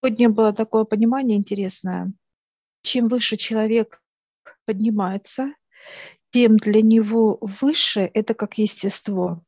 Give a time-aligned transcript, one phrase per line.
[0.00, 2.12] Сегодня было такое понимание интересное.
[2.82, 4.00] Чем выше человек
[4.64, 5.54] поднимается,
[6.30, 9.42] тем для него выше это как естество.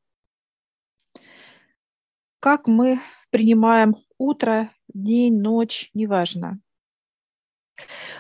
[2.41, 3.01] Как мы
[3.31, 6.61] принимаем утро, день, ночь, неважно.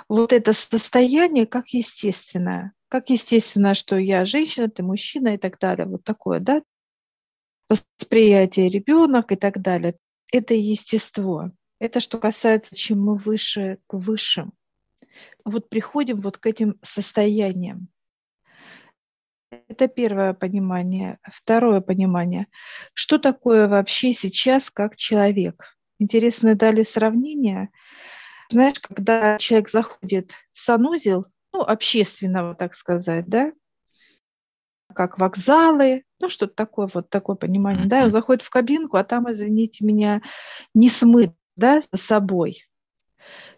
[0.09, 2.75] Вот это состояние как естественное.
[2.89, 5.87] Как естественно, что я женщина, ты мужчина и так далее.
[5.87, 6.63] Вот такое, да?
[7.69, 9.97] Восприятие ребенок и так далее.
[10.33, 11.51] Это естество.
[11.81, 14.53] Это что касается, чем мы выше к высшим.
[15.45, 17.89] Вот приходим вот к этим состояниям.
[19.67, 21.19] Это первое понимание.
[21.25, 22.47] Второе понимание.
[22.93, 25.77] Что такое вообще сейчас как человек?
[25.99, 27.71] Интересно дали сравнение.
[28.51, 33.53] Знаешь, когда человек заходит в санузел, ну, общественного, так сказать, да,
[34.95, 39.31] как вокзалы, ну, что-то такое, вот такое понимание, да, он заходит в кабинку, а там,
[39.31, 40.21] извините меня,
[40.75, 42.65] не смыт, да, с собой.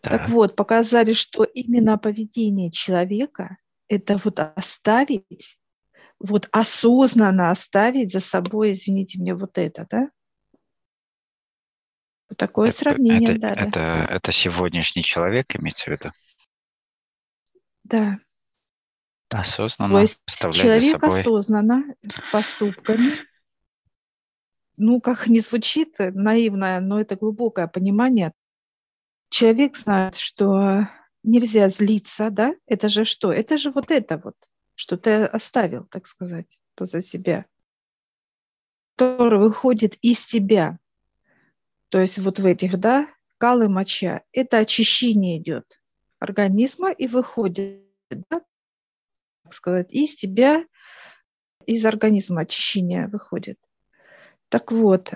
[0.02, 0.22] Так.
[0.22, 3.56] так вот, показали, что именно поведение человека–
[3.88, 5.58] это вот оставить
[6.22, 10.10] вот осознанно оставить за собой, извините мне, вот это, да?
[12.28, 13.68] Вот такое так сравнение это, дали.
[13.68, 16.12] Это, это сегодняшний человек, имеется в виду?
[17.84, 18.18] Да.
[19.30, 20.22] Осознанно То есть
[20.54, 21.20] человек собой...
[21.20, 21.84] осознанно
[22.30, 23.10] поступками,
[24.82, 28.32] ну, как не звучит наивное, но это глубокое понимание.
[29.30, 30.88] Человек знает, что
[31.22, 32.54] нельзя злиться, да?
[32.66, 33.32] Это же что?
[33.32, 34.34] Это же вот это вот–
[34.74, 37.46] что ты оставил, так сказать, поза себя,
[38.96, 40.78] который выходит из тебя.
[41.88, 43.06] То есть вот в этих, да,
[43.38, 45.80] калы моча, это очищение идет
[46.18, 48.42] организма и выходит, да,
[49.44, 50.64] так сказать, из тебя,
[51.66, 53.58] из организма очищение выходит.
[54.52, 55.14] Так вот,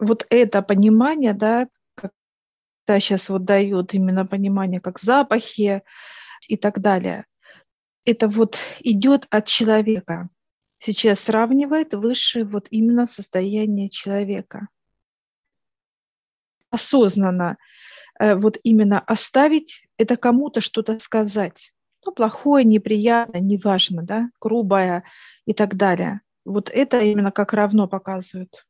[0.00, 5.82] вот это понимание, да, когда сейчас вот дают именно понимание, как запахи
[6.48, 7.26] и так далее,
[8.06, 10.30] это вот идет от человека.
[10.78, 14.68] Сейчас сравнивает высшее вот именно состояние человека.
[16.70, 17.58] Осознанно
[18.18, 21.74] э, вот именно оставить, это кому-то что-то сказать.
[22.02, 25.04] Ну, плохое, неприятное, неважно, да, грубое
[25.44, 26.22] и так далее.
[26.44, 28.66] Вот это именно как равно показывают.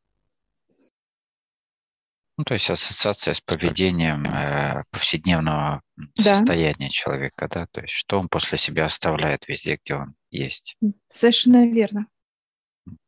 [2.37, 6.35] Ну, то есть ассоциация с поведением э, повседневного да.
[6.35, 10.77] состояния человека, да, то есть что он после себя оставляет везде, где он есть.
[11.12, 12.09] Совершенно верно.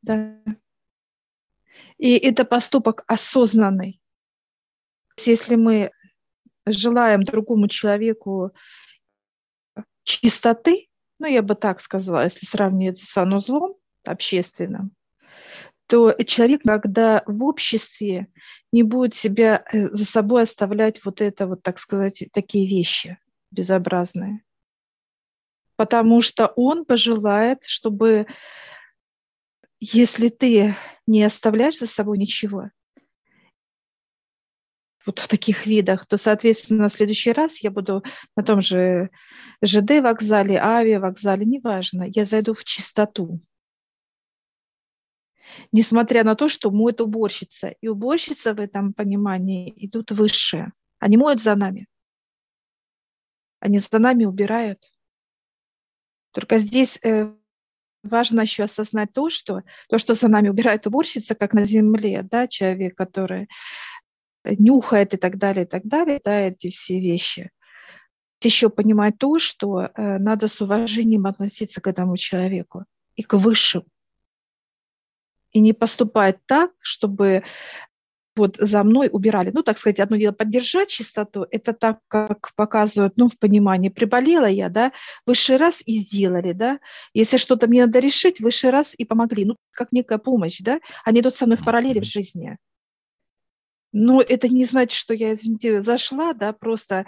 [0.03, 0.39] Да.
[1.99, 4.01] И это поступок осознанный.
[5.25, 5.91] Если мы
[6.65, 8.53] желаем другому человеку
[10.05, 10.89] чистоты,
[11.19, 13.75] ну, я бы так сказала, если сравнивать с санузлом
[14.09, 14.93] общественным,
[15.87, 18.29] то человек, когда в обществе
[18.73, 23.19] не будет себя э, за собой оставлять вот это вот, так сказать, такие вещи
[23.51, 24.43] безобразные.
[25.77, 28.27] Потому что он пожелает, чтобы
[29.79, 30.75] если ты
[31.07, 32.71] не оставляешь за собой ничего,
[35.05, 38.03] вот в таких видах, то, соответственно, в следующий раз я буду
[38.37, 39.11] на том же
[39.65, 43.41] ЖД вокзале, авиавокзале, неважно, я зайду в чистоту
[45.73, 47.69] несмотря на то, что моет уборщица.
[47.81, 50.73] И уборщица в этом понимании идут выше.
[50.99, 51.87] Они моют за нами.
[53.61, 54.93] Они за нами убирают.
[56.33, 57.33] Только здесь э,
[58.03, 62.47] важно еще осознать то, что то, что за нами убирает уборщица, как на земле, да,
[62.47, 63.49] человек, который
[64.45, 67.51] нюхает и так далее, и так далее, да, эти все вещи.
[68.43, 72.85] Еще понимать то, что э, надо с уважением относиться к этому человеку
[73.17, 73.85] и к высшим
[75.57, 77.43] и не поступать так, чтобы
[78.37, 79.51] вот за мной убирали.
[79.55, 84.45] Ну, так сказать, одно дело поддержать чистоту, это так, как показывают, ну, в понимании, приболела
[84.45, 84.93] я, да,
[85.25, 86.79] высший раз и сделали, да,
[87.15, 91.21] если что-то мне надо решить, высший раз и помогли, ну, как некая помощь, да, они
[91.21, 92.59] идут со мной в параллели в жизни.
[93.93, 97.07] Но это не значит, что я, извините, зашла, да, просто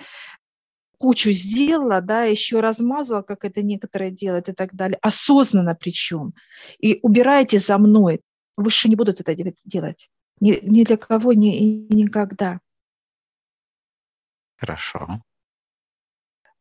[0.99, 6.35] кучу сделала, да, еще размазала, как это некоторые делают и так далее, осознанно причем.
[6.79, 8.21] И убирайте за мной,
[8.59, 10.11] Выше не будут это делать.
[10.41, 12.59] Ни, ни для кого, ни, и никогда.
[14.57, 15.23] Хорошо.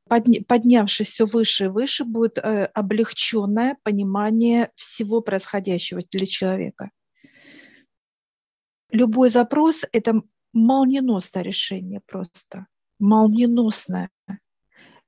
[0.07, 6.91] Подня, поднявшись все выше и выше, будет э, облегченное понимание всего происходящего для человека.
[8.91, 10.21] Любой запрос– это
[10.53, 12.67] молниеносное решение просто.
[12.99, 14.11] Молниеносное.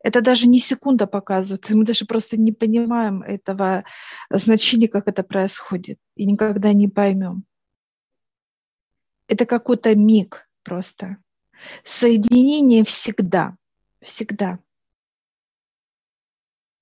[0.01, 3.84] Это даже не секунда показывает, мы даже просто не понимаем этого
[4.30, 7.44] значения, как это происходит, и никогда не поймем.
[9.28, 11.18] Это какой-то миг просто.
[11.84, 13.56] Соединение всегда,
[14.01, 14.60] всегда.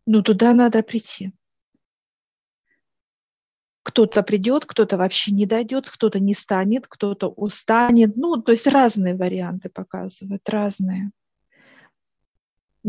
[0.06, 1.34] Но туда надо прийти.
[3.84, 8.16] Кто-то придет, кто-то вообще не дойдет, кто-то не станет, кто-то устанет.
[8.16, 11.12] Ну, то есть разные варианты показывают, разные.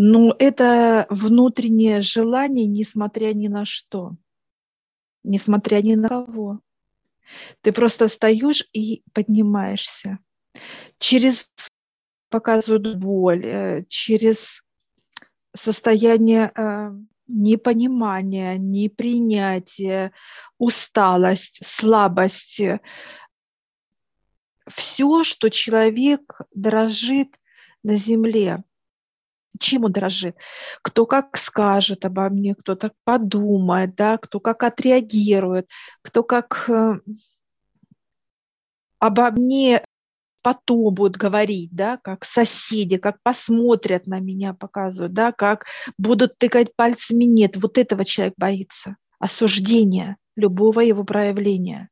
[0.01, 4.13] Но это внутреннее желание, несмотря ни на что,
[5.25, 6.61] несмотря ни на кого.
[7.63, 10.21] Ты просто встаешь и поднимаешься.
[11.01, 11.51] Через
[12.29, 14.63] показывают боль, э, через
[15.53, 16.93] состояние э,
[17.27, 20.13] непонимания, непринятия,
[20.59, 22.63] усталость, слабость.
[24.69, 27.35] Все, что человек дрожит
[27.83, 28.63] на земле.
[29.59, 30.37] Чем он дрожит?
[30.83, 35.69] Кто как скажет обо мне, кто так подумает, да, кто как отреагирует,
[36.03, 37.01] кто как э,
[38.99, 39.83] обо мне
[40.43, 45.67] потом будут говорить, да, как соседи, как посмотрят на меня, показывают, да, как
[45.99, 47.25] будут тыкать пальцами.
[47.25, 48.97] Нет, вот этого человек боится.
[49.19, 51.91] Осуждения, любого его проявления.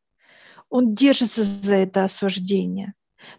[0.71, 2.95] Он держится за это осуждение.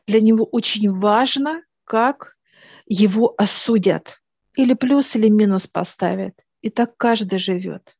[0.06, 2.37] Для него очень важно, как
[2.88, 4.22] его осудят.
[4.56, 6.40] Или плюс, или минус поставят.
[6.62, 7.98] И так каждый живет.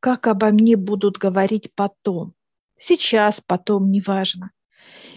[0.00, 2.34] Как обо мне будут говорить потом.
[2.78, 4.52] Сейчас, потом, неважно.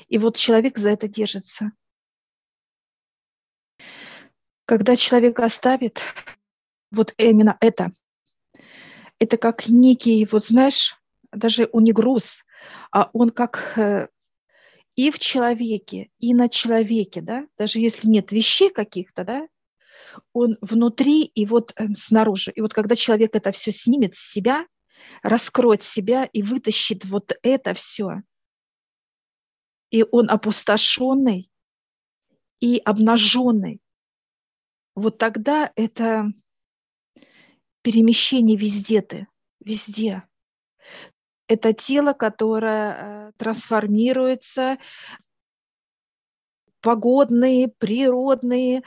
[0.08, 1.72] И вот человек за это держится.
[4.66, 6.02] Когда человек оставит
[6.92, 7.92] вот именно это,
[9.20, 10.96] это как некий, вот знаешь,
[11.32, 12.44] даже он не груз,
[12.92, 14.08] а он как э,
[14.96, 19.48] и в человеке, и на человеке, да, даже если нет вещей каких-то, да,
[20.34, 22.52] он внутри и вот э, снаружи.
[22.52, 24.66] И вот когда человек это все снимет с себя,
[25.24, 28.22] раскроет себя и вытащит вот это все,
[29.92, 31.52] и он опустошенный
[32.60, 33.82] и обнаженный.
[34.96, 36.32] Вот тогда это
[37.82, 39.28] перемещение везде ты,
[39.60, 40.24] везде.
[41.52, 44.78] Это тело, которое э, трансформируется,
[46.80, 48.84] погодные, природные,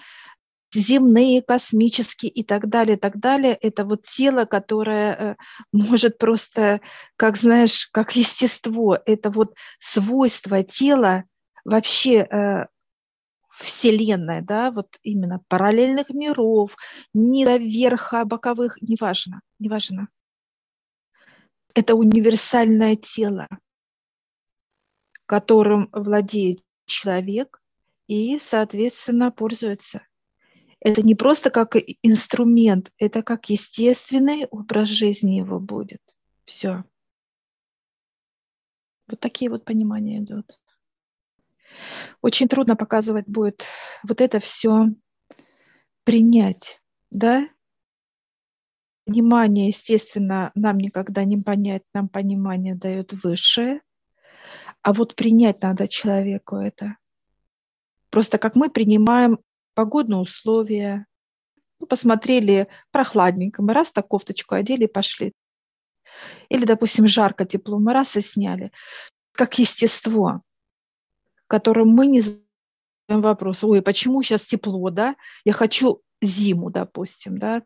[0.72, 3.52] земные, космические и так далее, так далее.
[3.52, 5.36] Это вот тело, которое э,
[5.72, 6.80] может просто,
[7.16, 11.24] как знаешь, как естество, это вот свойство тела
[11.66, 12.66] вообще э,
[13.50, 16.76] Вселенная, да, вот именно параллельных миров,
[17.12, 20.08] низа, верха, боковых, неважно, неважно.
[21.74, 23.48] Это универсальное тело,
[25.26, 27.62] которым владеет человек
[28.06, 30.06] и, соответственно, пользуется–
[30.84, 36.02] это не просто как инструмент, это как естественный образ жизни его будет.
[36.44, 36.84] Все.
[39.08, 40.60] Вот такие вот понимания идут.
[42.20, 43.64] Очень трудно показывать будет
[44.02, 44.88] вот это все
[46.04, 47.48] принять, да?
[49.06, 53.82] Понимание, естественно, нам никогда не понять, нам понимание дает высшее,
[54.80, 56.96] а вот принять надо человеку это.
[58.10, 59.38] Просто как мы принимаем
[59.74, 61.06] погодные условия.
[61.80, 65.32] Ну, посмотрели прохладненько, мы раз так кофточку одели и пошли.
[66.48, 68.72] Или, допустим, жарко, тепло, мы раз и сняли.
[69.32, 70.42] Как естество,
[71.46, 72.48] которым мы не задаем
[73.08, 75.16] вопрос, ой, почему сейчас тепло, да?
[75.44, 77.62] Я хочу зиму, допустим, да?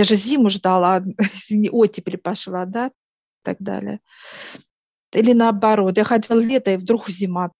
[0.00, 1.02] Я же зиму ждала,
[1.34, 2.86] извини, оттепель пошла, да?
[2.86, 4.00] И так далее.
[5.12, 7.50] Или наоборот, я хотела лето, и вдруг зима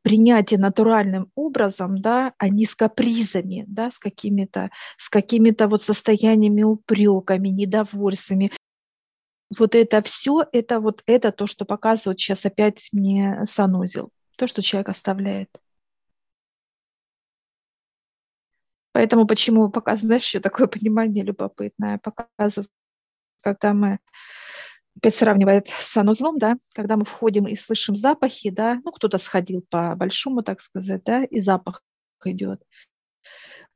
[0.00, 6.62] принятие натуральным образом, да, а не с капризами, да, с какими-то, с какими-то вот состояниями
[6.62, 8.52] упреками, недовольствами.
[9.58, 14.62] Вот это все, это вот это то, что показывает сейчас опять мне санузел, то, что
[14.62, 15.50] человек оставляет.
[18.92, 22.70] Поэтому почему показывают, знаешь, еще такое понимание любопытное, показывают,
[23.40, 23.98] когда мы
[24.96, 29.64] опять сравнивает с санузлом, да, когда мы входим и слышим запахи, да, ну, кто-то сходил
[29.70, 31.82] по большому, так сказать, да, и запах
[32.24, 32.62] идет.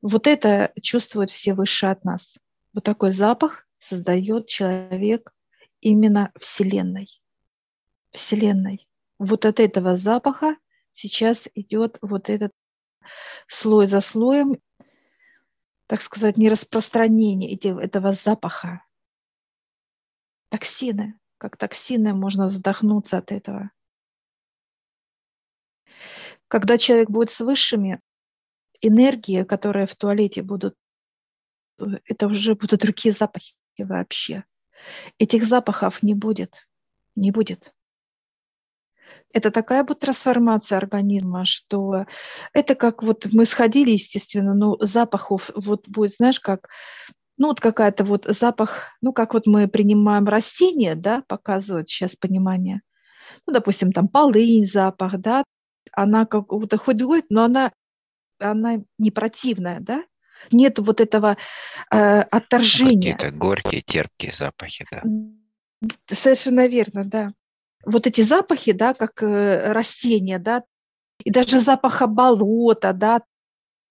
[0.02, 2.36] Вот это чувствуют все выше от нас.
[2.74, 5.32] Вот такой запах создает человек
[5.80, 7.08] именно Вселенной.
[8.10, 8.86] Вселенной.
[9.18, 10.56] Вот от этого запаха
[10.92, 12.52] сейчас идет вот этот
[13.48, 14.58] слой за слоем,
[15.86, 18.84] так сказать, не распространение этого запаха,
[20.48, 23.70] токсины, как токсины, можно задохнуться от этого.
[26.48, 28.00] Когда человек будет с высшими,
[28.80, 30.76] энергии, которые в туалете будут,
[31.76, 34.44] это уже будут другие запахи вообще.
[35.18, 36.68] Этих запахов не будет,
[37.16, 37.73] не будет.
[39.34, 42.06] Это такая будет трансформация организма, что
[42.52, 46.68] это как вот мы сходили, естественно, но запахов вот будет, знаешь, как
[47.36, 52.80] ну вот какая-то вот запах, ну как вот мы принимаем растения, да, показывает сейчас понимание.
[53.46, 55.42] Ну, допустим, там полынь запах, да,
[55.90, 57.72] она как будто хоть дует, но она,
[58.38, 60.04] она не противная, да,
[60.52, 61.36] нет вот этого
[61.90, 63.14] э, отторжения.
[63.14, 65.02] Какие-то горькие, терпкие запахи, да.
[66.06, 67.30] Совершенно верно, да
[67.86, 70.64] вот эти запахи, да, как э, растения, да,
[71.24, 73.22] и даже запаха болота, да,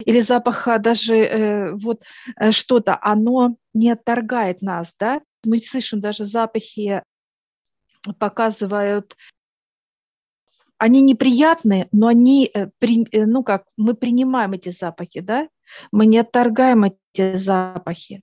[0.06, 2.04] или запаха даже э, вот
[2.36, 5.22] э, что-то, оно не отторгает нас, да.
[5.46, 7.04] Мы слышим даже запахи,
[8.18, 9.16] показывают,
[10.78, 12.52] они неприятные, но они,
[13.12, 15.48] ну как, мы принимаем эти запахи, да,
[15.92, 18.22] мы не отторгаем эти запахи.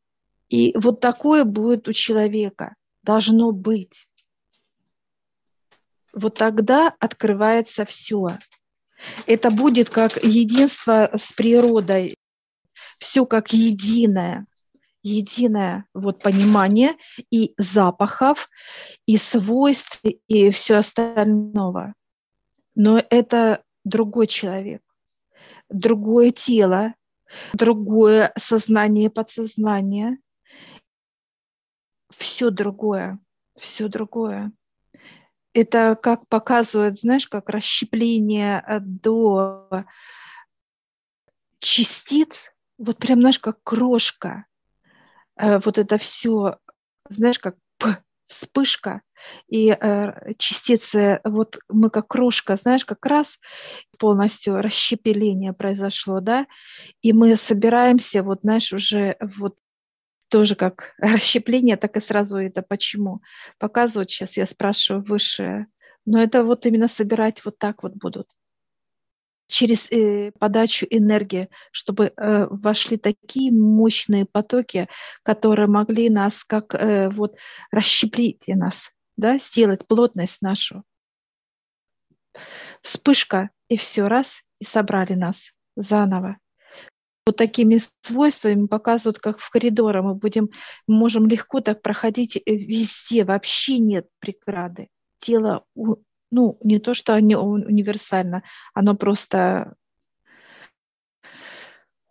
[0.49, 4.09] И вот такое будет у человека, должно быть
[6.13, 8.39] вот тогда открывается все.
[9.27, 12.17] Это будет как единство с природой,
[12.99, 14.47] все как единое,
[15.03, 16.97] единое вот понимание
[17.31, 18.51] и запахов,
[19.07, 21.95] и свойств, и все остального.
[22.75, 24.83] Но это другой человек,
[25.71, 26.95] другое тело,
[27.55, 30.19] другое сознание, подсознание,
[32.11, 33.19] все другое,
[33.57, 34.53] все другое
[35.53, 39.85] это как показывает, знаешь, как расщепление э, до
[41.59, 44.47] частиц, вот прям, знаешь, как крошка.
[45.37, 46.59] Э, вот это все,
[47.09, 47.57] знаешь, как
[48.31, 49.03] вспышка,
[49.49, 53.39] и э, частицы, вот мы как крошка, знаешь, как раз
[53.99, 56.47] полностью расщепеление произошло, да,
[57.03, 59.59] и мы собираемся, вот, знаешь, уже вот
[60.31, 63.21] тоже как расщепление, так и сразу это почему.
[63.59, 65.67] Показывают сейчас, я спрашиваю высшее.
[66.07, 68.29] Но это вот именно собирать вот так вот будут
[69.51, 74.89] через э, подачу энергии, чтобы э, вошли такие мощные потоки,
[75.25, 77.37] которые могли нас как э, вот
[77.73, 80.85] расщеплить нас, да, сделать плотность нашу.
[82.81, 86.39] Вспышка, и все раз, и собрали нас заново
[87.27, 90.51] вот такими свойствами показывают, как в коридоре мы будем,
[90.87, 94.89] можем легко так проходить э, везде, вообще нет преграды.
[95.19, 95.65] Тело,
[96.31, 99.75] ну, не то, что оно универсально, оно просто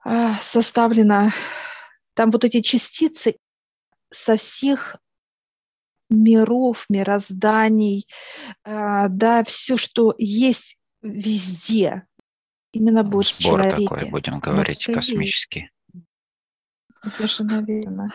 [0.04, 1.32] а, составлено,
[2.14, 3.38] там вот эти частицы
[4.12, 4.98] со всех
[6.10, 8.08] миров, мирозданий,
[8.64, 12.08] а, да, все, что есть везде,
[12.72, 13.88] Именно будет Сбор человеке.
[13.88, 15.70] такой, будем говорить, ну, космический.
[17.04, 18.14] Совершенно верно.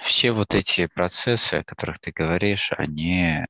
[0.00, 3.44] Все вот эти процессы, о которых ты говоришь, они э,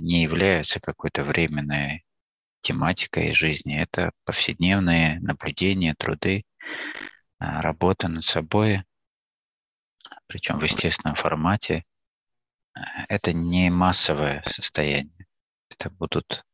[0.00, 2.04] не являются какой-то временной
[2.62, 3.80] тематикой жизни.
[3.80, 8.84] Это повседневные наблюдения, труды, э, работа над собой,
[10.26, 11.84] причем в естественном формате.
[13.08, 15.26] Это не массовое состояние.
[15.68, 16.44] Это будут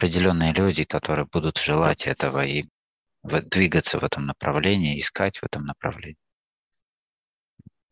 [0.00, 2.64] определенные люди, которые будут желать этого и
[3.22, 6.16] двигаться в этом направлении, искать в этом направлении,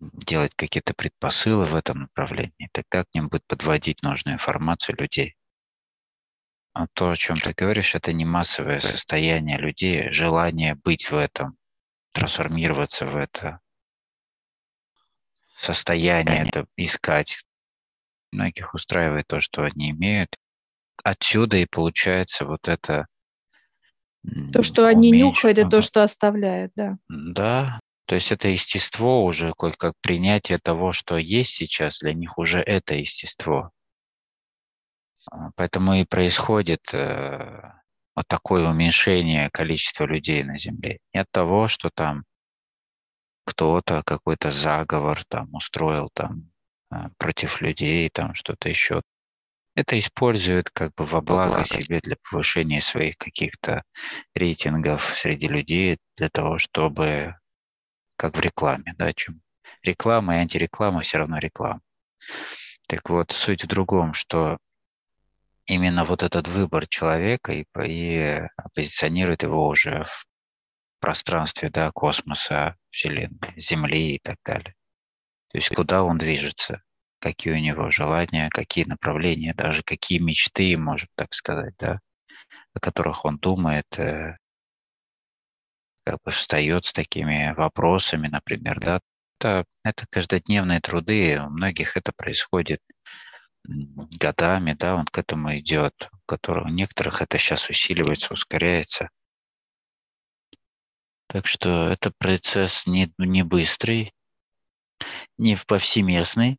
[0.00, 5.36] делать какие-то предпосылы в этом направлении, тогда к ним будет подводить нужную информацию людей.
[6.72, 11.58] А то, о чем ты говоришь, это не массовое состояние людей, желание быть в этом,
[12.12, 13.60] трансформироваться в это
[15.54, 17.38] состояние, это искать.
[18.32, 20.34] Многих устраивает то, что они имеют,
[21.04, 23.06] отсюда и получается вот это
[24.52, 26.98] то, что они нюхают, и то, что оставляют, да.
[27.08, 32.60] Да, то есть это естество уже, как принятие того, что есть сейчас, для них уже
[32.60, 33.70] это естество.
[35.30, 37.60] А, поэтому и происходит э,
[38.16, 40.98] вот такое уменьшение количества людей на Земле.
[41.12, 42.24] Не от того, что там
[43.44, 46.50] кто-то какой-то заговор там устроил там
[46.90, 49.02] э, против людей, там что-то еще
[49.78, 53.84] это используют как бы во благо себе для повышения своих каких-то
[54.34, 57.36] рейтингов среди людей, для того, чтобы,
[58.16, 59.40] как в рекламе, да, чем
[59.84, 61.80] реклама и антиреклама все равно реклама.
[62.88, 64.58] Так вот, суть в другом, что
[65.66, 68.40] именно вот этот выбор человека и, и
[68.74, 70.26] позиционирует его уже в
[70.98, 74.74] пространстве да, космоса, Вселенной, Земли и так далее.
[75.52, 76.82] То есть куда он движется
[77.20, 82.00] какие у него желания, какие направления, даже какие мечты, может так сказать, да,
[82.74, 84.36] о которых он думает, э,
[86.04, 89.00] как бы встает с такими вопросами, например, да,
[89.38, 92.80] это, это каждодневные труды, у многих это происходит
[93.64, 99.10] годами, да, он к этому идет, у у некоторых это сейчас усиливается, ускоряется.
[101.26, 104.14] Так что это процесс не, не быстрый,
[105.36, 106.58] не повсеместный,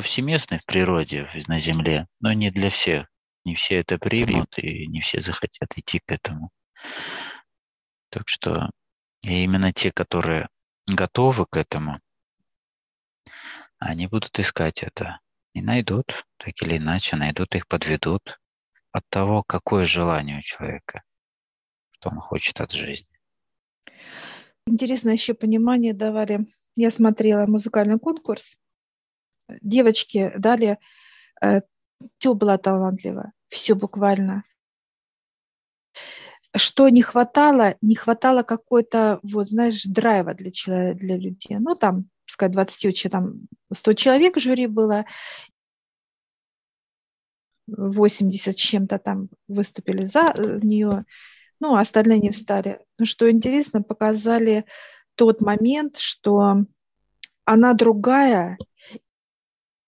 [0.00, 3.06] повсеместный в природе, на Земле, но не для всех.
[3.44, 6.50] Не все это примут, и не все захотят идти к этому.
[8.08, 8.70] Так что
[9.20, 10.48] именно те, которые
[10.86, 12.00] готовы к этому,
[13.78, 15.20] они будут искать это
[15.52, 18.40] и найдут, так или иначе, найдут их, подведут
[18.92, 21.02] от того, какое желание у человека,
[21.90, 23.20] что он хочет от жизни.
[24.66, 26.46] Интересно еще понимание давали.
[26.74, 28.56] Я смотрела музыкальный конкурс.
[29.60, 30.78] Девочки дали,
[31.42, 31.60] э,
[32.18, 34.42] все было талантливо, все буквально.
[36.56, 41.58] Что не хватало, не хватало какой-то, вот знаешь, драйва для, человека, для людей.
[41.58, 45.04] Ну, там, сказать, 20, там 100 человек в жюри было,
[47.76, 51.04] 80 с чем-то там выступили за э, нее,
[51.60, 52.80] ну, а остальные не встали.
[52.98, 54.64] Но что интересно, показали
[55.14, 56.64] тот момент, что
[57.44, 58.58] она другая,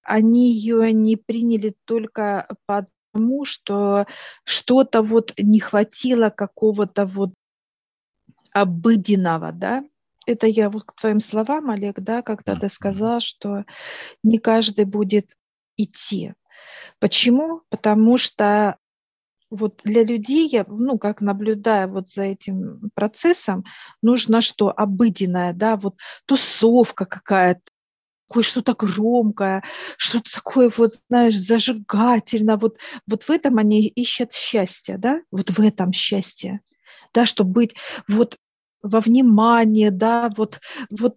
[0.03, 4.07] они ее не приняли только потому, что
[4.45, 7.33] что-то вот не хватило какого-то вот
[8.53, 9.85] обыденного, да,
[10.27, 13.65] это я вот к твоим словам, Олег, да, когда ты сказал, что
[14.23, 15.37] не каждый будет
[15.77, 16.35] идти.
[17.01, 17.63] Почему?
[17.71, 18.77] Потому что
[19.51, 23.65] вот для людей, я, ну, как наблюдая вот за этим процессом,
[24.01, 24.71] нужно что?
[24.71, 27.61] Обыденное, да, вот тусовка какая-то,
[28.33, 29.63] такое что-то громкое,
[29.99, 32.57] что-то такое вот, знаешь, зажигательно.
[32.57, 36.61] Вот, вот в этом они ищут счастье, да, вот в этом счастье,
[37.13, 37.77] да, чтобы быть
[38.09, 38.39] вот
[38.83, 41.17] во внимании, да, вот, вот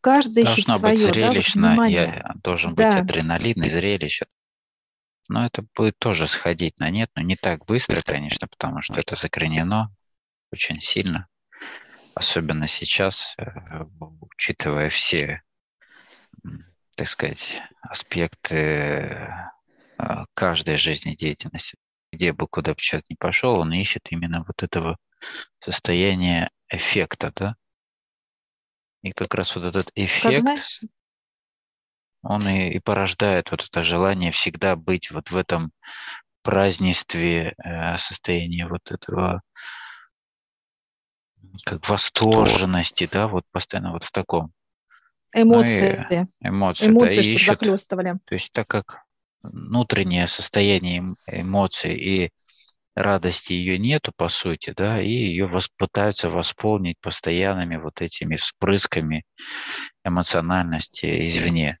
[0.00, 2.86] каждый Должно ищет свое, быть зрелищно, да, вот я, должен да.
[2.86, 4.26] быть адреналин и зрелище.
[5.28, 9.16] Но это будет тоже сходить на нет, но не так быстро, конечно, потому что это
[9.16, 9.92] закоренено
[10.52, 11.26] очень сильно.
[12.14, 13.44] Особенно сейчас, э,
[14.20, 15.40] учитывая все,
[16.94, 21.76] так сказать, аспекты э, каждой жизнедеятельности.
[22.12, 24.98] Где бы, куда бы человек ни пошел, он ищет именно вот этого
[25.58, 27.56] состояния эффекта, да?
[29.02, 30.82] И как раз вот этот эффект, знаешь,
[32.22, 35.72] он и, и порождает вот это желание всегда быть вот в этом
[36.42, 39.42] празднестве, э, состоянии вот этого
[41.64, 44.52] как восторженности, да, вот постоянно вот в таком.
[45.34, 46.06] Эмоции.
[46.10, 48.18] Ну эмоции, эмоции, да, что ищут, захлестывали.
[48.26, 49.02] То есть так как
[49.42, 52.30] внутреннее состояние эмоций и
[52.94, 59.24] радости ее нету, по сути, да, и ее вос, пытаются восполнить постоянными вот этими вспрысками
[60.04, 61.78] эмоциональности извне.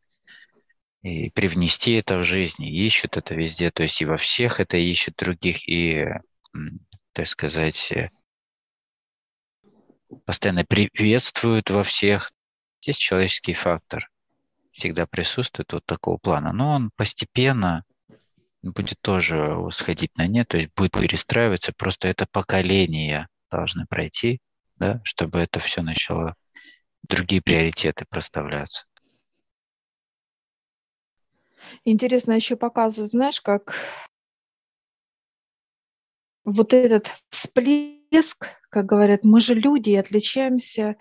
[1.02, 5.16] И привнести это в жизнь, ищут это везде, то есть и во всех это ищут
[5.16, 6.06] других, и,
[7.12, 8.10] так сказать, э,
[10.24, 12.30] постоянно приветствуют во всех.
[12.82, 14.10] Здесь человеческий фактор
[14.72, 17.84] всегда присутствует вот такого плана, но он постепенно
[18.62, 24.40] будет тоже сходить на нет, то есть будет перестраиваться, просто это поколения должны пройти,
[24.76, 26.34] да, чтобы это все начало
[27.04, 28.86] другие приоритеты проставляться.
[31.84, 33.76] Интересно еще показывают, знаешь, как
[36.44, 38.01] вот этот всплеск,
[38.70, 40.96] как говорят, мы же люди и отличаемся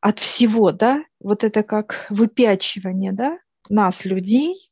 [0.00, 1.04] от всего, да?
[1.20, 4.70] Вот это как выпячивание, да, нас, людей,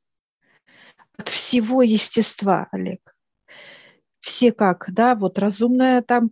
[1.16, 3.00] от всего естества, Олег.
[4.20, 6.30] Все как, да, вот разумное там,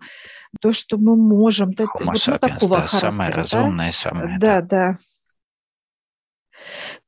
[0.60, 3.00] то, что мы можем, Homo вот, ну, такого да, характера.
[3.00, 3.36] Самое да?
[3.36, 4.38] разумное, самое.
[4.38, 4.96] Да, да.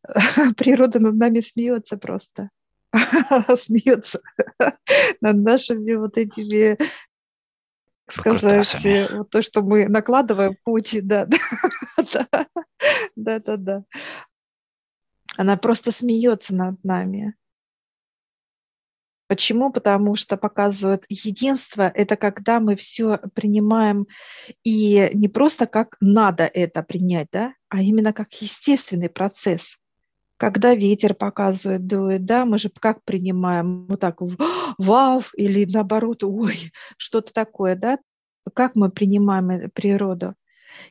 [0.56, 2.50] Природа над нами смеется просто.
[3.56, 4.20] смеется
[5.20, 6.76] над нашими вот этими
[8.08, 11.26] сказать, вот то, что мы накладываем пути, да,
[11.96, 12.28] да,
[13.16, 13.84] да, да, да.
[15.36, 17.34] Она просто смеется над нами.
[19.26, 19.72] Почему?
[19.72, 24.06] Потому что показывает единство– это когда мы все принимаем
[24.64, 29.78] и не просто как надо это принять, да, а именно как естественный процесс.
[30.36, 33.86] Когда ветер показывает, дует, да, мы же как принимаем?
[33.86, 34.20] Вот так,
[34.78, 37.98] вау, или наоборот, ой, что-то такое, да?
[38.52, 40.34] Как мы принимаем э, природу?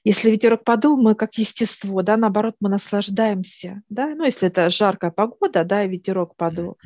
[0.05, 5.11] Если ветерок подул, мы как естество, да, наоборот, мы наслаждаемся, да, ну, если это жаркая
[5.11, 6.77] погода, да, и ветерок подул,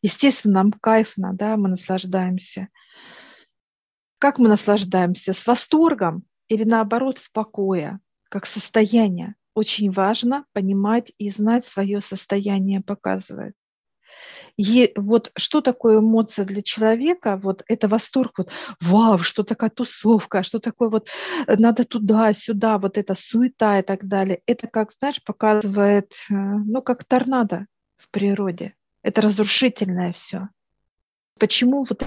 [0.00, 2.68] естественно, нам кайфно, да, мы наслаждаемся.
[4.18, 5.32] Как мы наслаждаемся?
[5.32, 9.34] С восторгом или наоборот в покое, как состояние?
[9.58, 13.54] Очень важно понимать и знать свое состояние показывает.
[14.56, 17.40] И вот что такое эмоция для человека?
[17.42, 21.08] Вот это восторг, вот вау, что такая тусовка, что такое вот
[21.48, 24.42] э, надо туда-сюда, вот эта суета и так далее.
[24.46, 27.66] Это, как, знаешь, показывает, э, ну, как торнадо
[27.96, 28.74] в природе.
[29.02, 30.50] Это разрушительное все.
[31.40, 32.06] Почему вот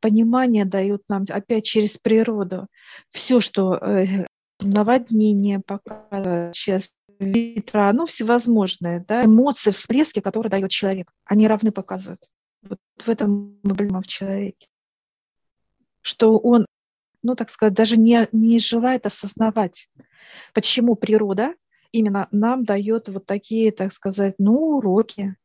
[0.00, 2.66] понимание дают нам опять через природу?
[3.10, 4.26] Все, что э,
[4.62, 12.26] наводнение показывает сейчас ветра, ну, всевозможные, да, эмоции, всплески, которые дает человек, они равны показывают.
[12.62, 14.68] Вот в этом проблема в человеке.
[16.00, 16.66] Что он,
[17.22, 19.88] ну, так сказать, даже не, не желает осознавать,
[20.54, 21.54] почему природа
[21.92, 25.36] именно нам дает вот такие, так сказать, ну, уроки,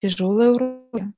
[0.00, 1.12] тяжелые уроки.